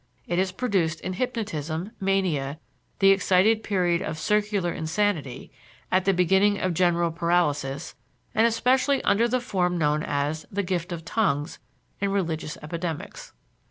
[0.25, 2.57] It is produced in hypnotism, mania,
[2.97, 5.51] the excited period of "circular insanity,"
[5.91, 7.93] at the beginning of general paralysis,
[8.33, 11.59] and especially under the form known as "the gift of tongues"
[11.99, 13.33] in religious epidemics.